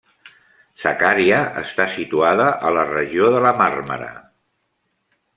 Sakarya 0.83 1.41
està 1.61 1.85
situada 1.95 2.47
a 2.69 2.71
la 2.77 2.85
regió 2.93 3.27
de 3.35 3.43
la 3.47 3.51
Màrmara. 3.61 4.09